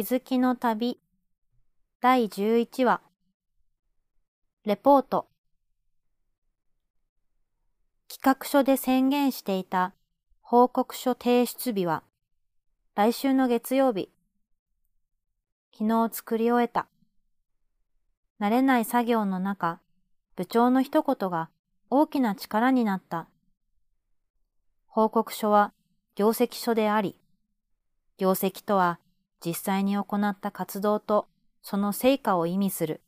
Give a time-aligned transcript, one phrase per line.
[0.00, 0.98] 気づきの旅
[2.00, 3.02] 第11話
[4.64, 5.28] レポート
[8.08, 9.92] 企画書で宣言していた
[10.40, 12.02] 報告書提出日は
[12.94, 14.08] 来週の月曜日。
[15.76, 16.86] 昨日作り終えた。
[18.40, 19.80] 慣れない作業の中、
[20.34, 21.50] 部長の一言が
[21.90, 23.28] 大きな力になった。
[24.86, 25.74] 報告書は
[26.14, 27.16] 業績書であり、
[28.16, 28.98] 業績とは
[29.44, 31.28] 実際に行った活動と
[31.62, 33.00] その成果を意味する。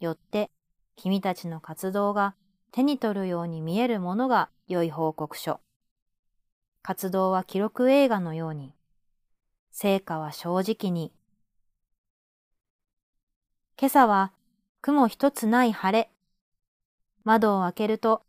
[0.00, 0.50] よって
[0.96, 2.34] 君たちの活動が
[2.70, 5.60] 手に取るように見えるものが良い報告書。
[6.82, 8.74] 活動は記録映画のように、
[9.70, 11.12] 成果は正直に。
[13.78, 14.32] 今朝は
[14.82, 16.10] 雲一つない晴れ。
[17.24, 18.22] 窓を開けると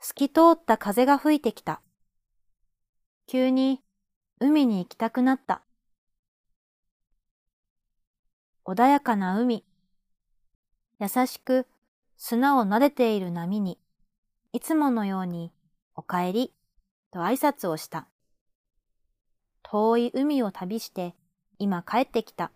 [0.00, 1.80] 透き通った風が吹いてきた。
[3.26, 3.80] 急に
[4.38, 5.62] 海に行きたくなった。
[8.66, 9.62] 穏やかな海。
[10.98, 11.66] 優しく
[12.16, 13.78] 砂を撫でている波に、
[14.54, 15.52] いつものように
[15.94, 16.54] お帰り
[17.10, 18.08] と挨拶をした。
[19.62, 21.14] 遠い海を旅して
[21.58, 22.52] 今帰ってきた。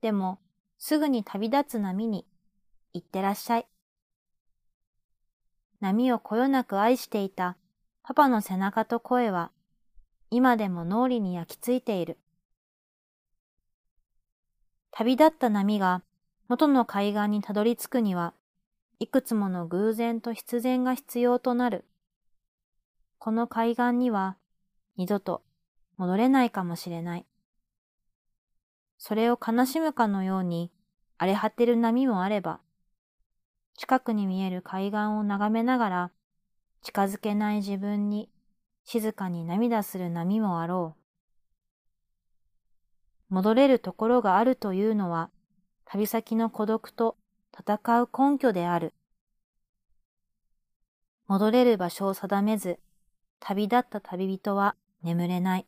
[0.00, 0.40] でも
[0.78, 2.26] すぐに旅立つ波に
[2.92, 3.66] 行ってらっしゃい。
[5.80, 7.56] 波をこよなく愛していた
[8.02, 9.52] パパの背中と声は
[10.30, 12.18] 今でも脳裏に焼き付いている。
[14.92, 16.02] 旅立った波が
[16.48, 18.34] 元の海岸にたどり着くには、
[18.98, 21.84] いくつもの偶然と必然が必要となる。
[23.18, 24.36] この海岸には
[24.96, 25.42] 二度と
[25.96, 27.26] 戻れないかもしれない。
[28.98, 30.70] それを悲しむかのように
[31.18, 32.60] 荒れ果てる波もあれば、
[33.76, 36.10] 近くに見える海岸を眺めながら
[36.82, 38.28] 近づけない自分に
[38.84, 40.99] 静かに涙する波もあろう。
[43.30, 45.30] 戻れるところがあるというのは、
[45.84, 47.16] 旅先の孤独と
[47.56, 48.92] 戦う根拠である。
[51.26, 52.80] 戻れる場所を定めず、
[53.38, 55.66] 旅立った旅人は眠れない。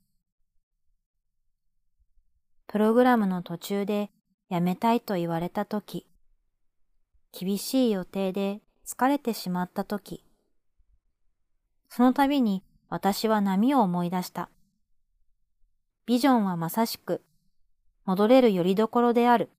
[2.67, 4.11] プログラムの途中で
[4.49, 6.07] やめたいと言われたとき、
[7.31, 10.25] 厳しい予定で疲れてしまったとき、
[11.89, 14.51] その度に私は波を思い出した。
[16.07, 17.23] ビジョンはまさしく、
[18.05, 19.51] 戻れる拠り所である。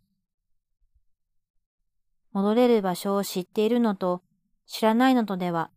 [2.31, 4.21] 戻れる場所を知っているのと
[4.65, 5.69] 知らないのとでは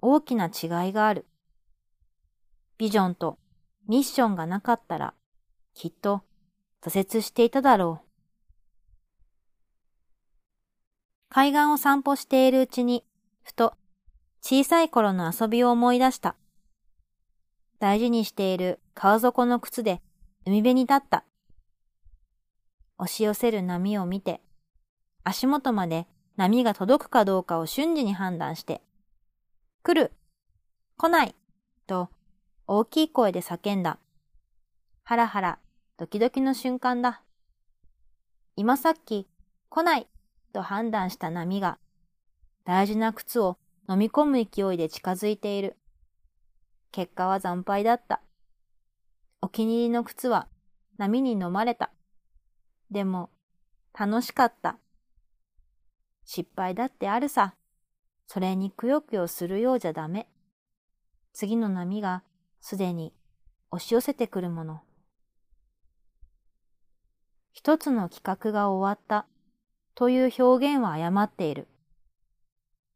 [0.00, 1.26] 大きな違いがある。
[2.78, 3.38] ビジョンと
[3.88, 5.14] ミッションがなかったら
[5.74, 6.22] きっと
[6.82, 8.06] 挫折していただろう。
[11.28, 13.04] 海岸を散歩しているうちに、
[13.42, 13.74] ふと
[14.40, 16.36] 小さい頃の遊びを思い出した。
[17.78, 20.00] 大事にしている川底の靴で
[20.46, 21.24] 海辺に立った。
[22.98, 24.40] 押し寄せる波を見て、
[25.24, 28.82] 足元まで波が届くかどうかを瞬時に判断して、
[29.82, 30.12] 来る
[30.96, 31.34] 来ない
[31.86, 32.08] と
[32.66, 33.98] 大きい声で叫んだ。
[35.04, 35.58] ハラハラ、
[35.98, 37.22] ドキドキの瞬間だ。
[38.56, 39.28] 今さっき
[39.68, 40.06] 来ない
[40.52, 41.78] と判断した波が
[42.64, 43.58] 大事な靴を
[43.88, 45.76] 飲み込む勢いで近づいている。
[46.92, 48.22] 結果は惨敗だった。
[49.42, 50.48] お気に入りの靴は
[50.96, 51.90] 波に飲まれた。
[52.90, 53.30] でも、
[53.98, 54.78] 楽しかった。
[56.24, 57.54] 失敗だってあるさ。
[58.26, 60.28] それにくよくよするようじゃダメ。
[61.32, 62.24] 次の波が
[62.60, 63.12] すでに
[63.70, 64.80] 押し寄せてくるもの。
[67.52, 69.26] 一つの企画が終わった
[69.94, 71.68] という表現は誤っている。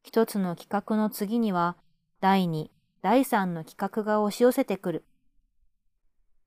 [0.03, 1.77] 一つの企画の次には
[2.21, 2.71] 第二、
[3.03, 5.05] 第三の企画が押し寄せてくる。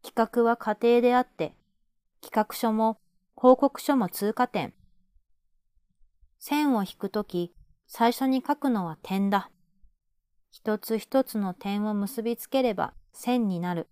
[0.04, 1.56] 企画は過程であって、
[2.22, 3.00] 企画書も
[3.36, 4.74] 報告書も通過点。
[6.40, 7.54] 線を引くとき、
[7.88, 9.50] 最初に書くのは点だ。
[10.52, 13.90] 一つ一つの点を結びつければ線になる。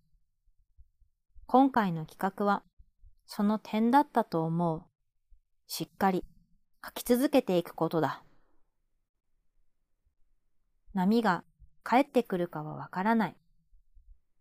[1.47, 2.63] 今回の企画は、
[3.25, 4.83] その点だったと思う。
[5.67, 6.23] しっかり
[6.85, 8.23] 書き続けていくことだ。
[10.93, 11.43] 波が
[11.83, 13.35] 帰ってくるかはわからない。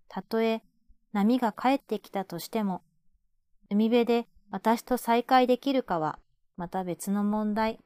[0.08, 0.62] たとえ
[1.12, 2.82] 波が帰ってきたとしても、
[3.70, 6.18] 海辺で私と再会できるかは
[6.56, 7.78] また別の問題。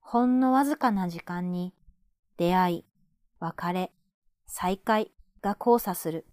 [0.00, 1.74] ほんのわずかな時間に
[2.36, 2.84] 出会い、
[3.40, 3.92] 別れ、
[4.46, 5.10] 再会
[5.40, 6.26] が交差する。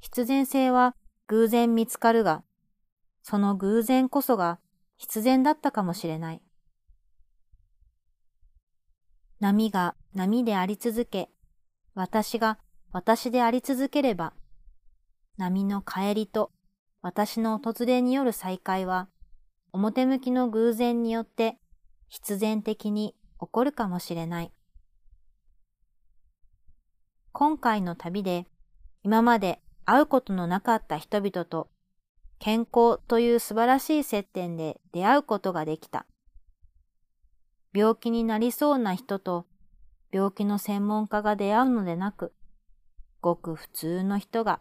[0.00, 0.96] 必然性は
[1.28, 2.42] 偶然見つかるが、
[3.22, 4.58] その偶然こそが
[4.96, 6.42] 必然だったかもしれない。
[9.38, 11.30] 波が波であり続け、
[11.94, 12.58] 私が
[12.90, 14.32] 私であり続ければ、
[15.36, 16.50] 波の帰りと
[17.00, 19.08] 私の突然による再会は、
[19.72, 21.58] 表向きの偶然によって
[22.08, 24.52] 必然的に起こるかもしれない。
[27.32, 28.46] 今回の旅で
[29.04, 31.70] 今まで会うことのなかった人々と
[32.40, 36.06] 健康という素晴らしい接点で出会うことができた。
[37.72, 39.46] 病気になりそうな人と
[40.10, 42.32] 病気の専門家が出会うのでなく、
[43.20, 44.60] ごく普通の人が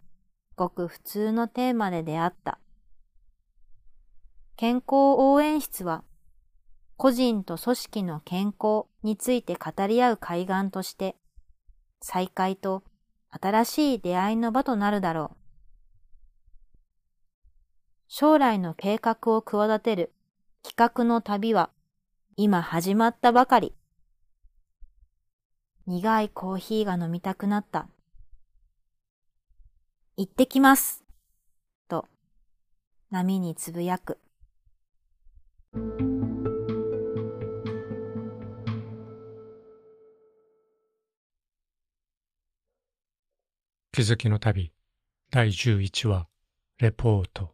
[0.57, 2.59] ごく普通のテーマで出会った。
[4.57, 6.03] 健康応援室は、
[6.97, 11.15] 個人と組織の健康について語り合う海岸として、
[12.01, 12.83] 再会と
[13.29, 15.37] 新しい出会いの場となるだろう。
[18.07, 20.11] 将来の計画を企てる
[20.63, 21.69] 企画の旅は
[22.35, 23.75] 今始まったばかり。
[25.85, 27.87] 苦いコーヒーが飲みたくなった。
[30.19, 31.03] 行ってきます。
[31.87, 32.07] と、
[33.11, 34.17] 波につぶやく。
[43.91, 44.73] 気づきの旅
[45.29, 46.27] 第11話
[46.79, 47.53] レポート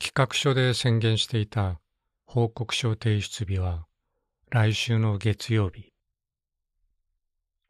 [0.00, 1.80] 企画書で宣言していた
[2.26, 3.86] 報告書提出日は
[4.50, 5.93] 来週の月曜日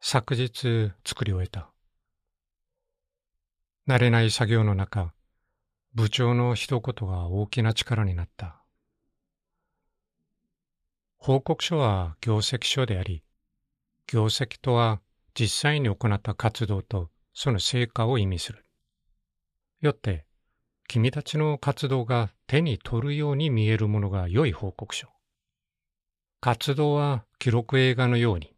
[0.07, 1.71] 昨日作り終えた。
[3.87, 5.15] 慣れない作業の中、
[5.95, 8.61] 部長の一言が大きな力になった。
[11.17, 13.23] 報告書は業績書であり、
[14.05, 15.01] 業績とは
[15.33, 18.63] 実際に行った活動とその成果を意味する。
[19.81, 20.27] よって、
[20.87, 25.07] 君たちの活動が手に取るように見えるものが良い報告書。
[26.41, 28.54] 活動は記録映画のように、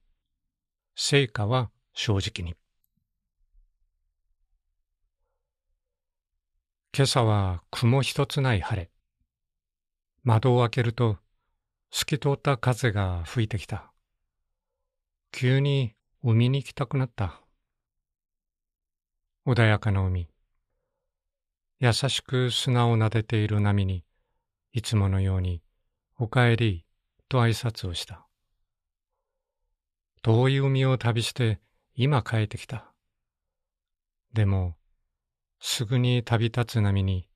[0.99, 2.55] 成果は正直に。
[6.91, 8.89] 今朝は雲一つない晴れ。
[10.23, 11.19] 窓を開けると
[11.91, 13.91] 透き通った風が吹いてきた。
[15.31, 17.43] 急に海に行きたくなった。
[19.45, 20.27] 穏やかな海。
[21.79, 24.03] 優しく砂を撫でている波に、
[24.73, 25.61] いつものように、
[26.17, 26.87] おかえり
[27.29, 28.26] と挨拶をした。
[30.27, 31.61] 遠い海を旅して
[31.95, 32.91] 今帰ってきた。
[34.33, 34.75] でも、
[35.61, 37.29] すぐに旅立つ波に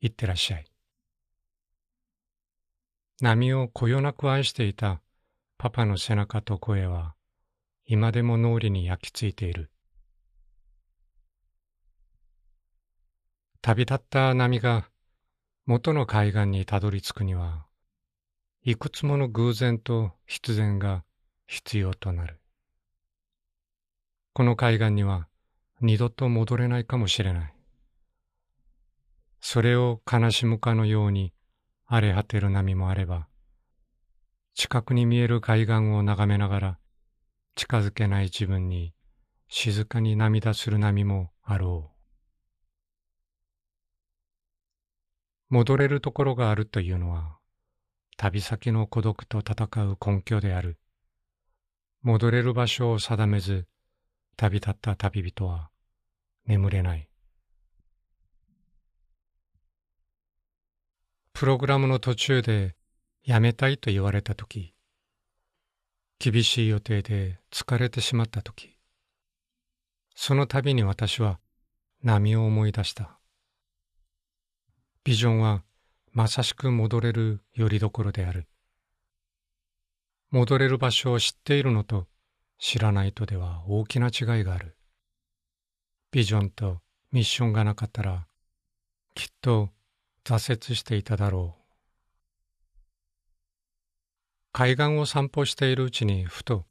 [0.00, 0.66] 行ってらっしゃい。
[3.20, 5.02] 波をこよなく愛していた
[5.58, 7.16] パパの背中と声は
[7.84, 9.72] 今でも脳裏に焼き付いている。
[13.60, 14.88] 旅立った波が
[15.66, 17.66] 元の海岸にたどり着くには、
[18.62, 21.02] いくつもの偶然と必然が
[21.46, 22.40] 必要となる。
[24.32, 25.28] この海岸には
[25.80, 27.54] 二度と戻れないかもしれない。
[29.40, 31.34] それを悲しむかのように
[31.86, 33.28] 荒れ果てる波もあれば、
[34.54, 36.78] 近くに見える海岸を眺めながら
[37.56, 38.94] 近づけない自分に
[39.48, 41.94] 静かに涙する波もあろう。
[45.50, 47.38] 戻れるところがあるというのは、
[48.16, 50.78] 旅先の孤独と戦う根拠である。
[52.04, 53.66] 戻れる場所を定めず
[54.36, 55.70] 旅立った旅人は
[56.46, 57.08] 眠れない。
[61.32, 62.76] プログラムの途中で
[63.24, 64.74] やめたいと言われたとき、
[66.18, 68.78] 厳しい予定で疲れてしまったとき、
[70.14, 71.40] その度に私は
[72.02, 73.18] 波を思い出した。
[75.04, 75.64] ビジョンは
[76.12, 78.46] まさしく戻れる拠り所である。
[80.34, 82.08] 戻れる場所を知っているのと
[82.58, 84.76] 知らないとでは大きな違いがある。
[86.10, 86.80] ビジョンと
[87.12, 88.26] ミッションがなかったら
[89.14, 89.68] きっと
[90.24, 91.62] 挫折していただろう。
[94.50, 96.64] 海岸を散歩しているうちにふと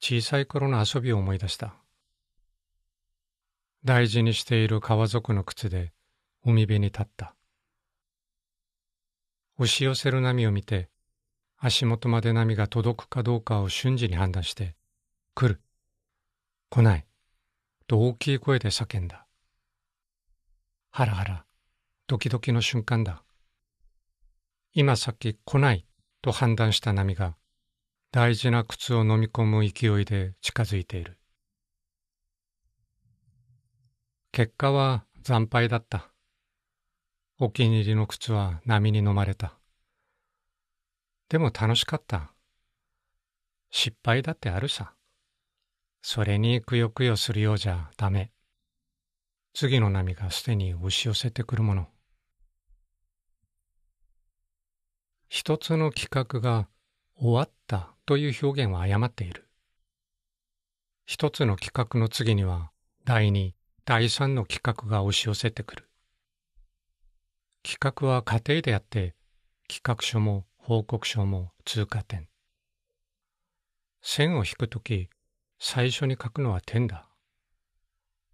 [0.00, 1.74] 小さい頃の遊びを思い出した。
[3.84, 5.92] 大事にしている川底の靴で
[6.42, 7.34] 海辺に立った。
[9.58, 10.88] 押し寄せる波を見て
[11.66, 14.74] 足元まで波が届くかどうかを瞬時に判断して、
[15.34, 15.62] 来る、
[16.68, 17.06] 来ない、
[17.86, 19.26] と大きい声で叫んだ。
[20.90, 21.46] ハラハラ、
[22.06, 23.24] ドキドキの瞬間だ。
[24.74, 25.86] 今さっき来ない
[26.20, 27.34] と判断した波が、
[28.12, 31.18] 大事な靴を飲み込む勢いで近づいている。
[34.32, 36.10] 結果は惨敗だった。
[37.40, 39.58] お気に入りの靴は波に飲まれた。
[41.34, 42.32] でも楽しかった。
[43.72, 44.94] 失敗だってあるさ。
[46.00, 48.30] それにくよくよするようじゃダメ。
[49.52, 51.88] 次の波がすでに押し寄せてくるもの。
[55.28, 56.68] 一つの企画が
[57.16, 59.48] 終わったという表現は誤っている。
[61.04, 62.70] 一つの企画の次には
[63.04, 65.90] 第二、第三の企画が押し寄せてくる。
[67.64, 69.16] 企画は過程であって
[69.66, 72.26] 企画書も報告書も通過点。
[74.00, 75.10] 線を引くとき
[75.58, 77.06] 最初に書くのは点だ。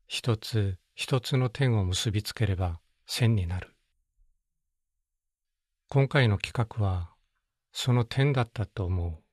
[0.06, 3.75] 一つ一つの点を結びつければ線になる。
[5.88, 7.10] 今回の企画は
[7.72, 9.25] その点だったと思う。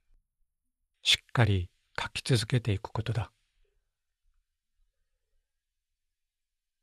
[1.04, 1.70] しっかり
[2.02, 3.32] 書き続けていくことだ。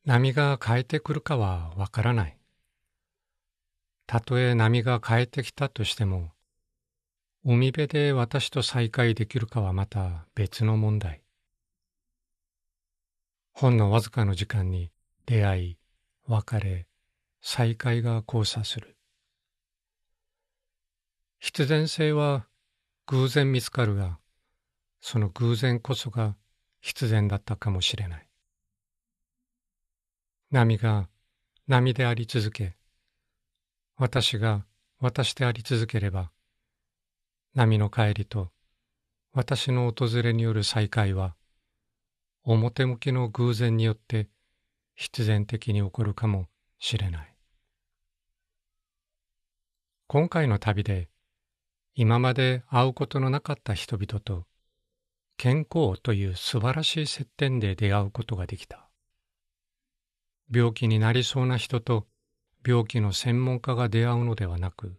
[0.04, 2.38] 波が変えてくるかはわからない。
[4.06, 6.32] たとえ波が変えてきたとしても、
[7.44, 11.22] 海辺で私と再会できるかはまた別の問題。
[13.52, 14.90] ほんのわずかの時間に
[15.26, 15.78] 出会い、
[16.26, 16.86] 別れ、
[17.40, 18.96] 再会が交差する。
[21.38, 22.46] 必然性は
[23.06, 24.18] 偶然見つかるが、
[25.00, 26.36] その偶然こそが
[26.80, 28.28] 必然だったかもしれない。
[30.50, 31.08] 波が
[31.66, 32.76] 波であり続け、
[33.96, 34.66] 私が
[34.98, 36.32] 私であり続ければ、
[37.54, 38.50] 波の帰りと
[39.32, 41.36] 私の訪れによる再会は、
[42.42, 44.28] 表向きの偶然によって
[44.96, 46.48] 必然的に起こるかも
[46.78, 47.36] しれない。
[50.08, 51.08] 今回の旅で
[51.94, 54.44] 今まで会うことのなかった人々と
[55.36, 58.88] 健康という素晴らしい接点で出会うことができた。
[60.52, 62.06] 病気になりそうな人と
[62.66, 64.96] 病気の専門家が出会うのではなく、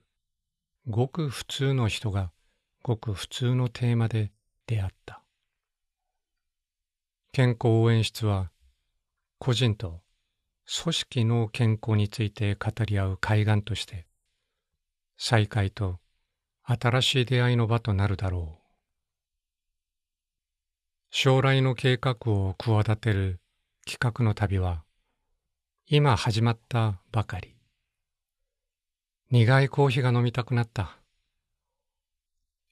[0.88, 2.31] ごく普通の人が
[2.84, 4.31] ごく普通のテーマで
[4.67, 5.24] 出会った。
[7.31, 8.51] 健康応援室は
[9.39, 10.01] 個人と
[10.84, 14.05] 組織の健康について語り合う海岸として
[15.17, 16.00] 再会と
[16.63, 18.65] 新しい出会いの場となるだろう。
[21.10, 23.39] 将来の計画を企てる
[23.88, 24.84] 企画の旅は
[25.88, 27.55] 今始まったばかり。
[29.32, 30.98] 苦いコーヒーが飲みたくなった。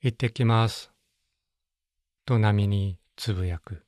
[0.02, 0.92] 行ってきます。
[2.26, 3.84] と波につぶやく。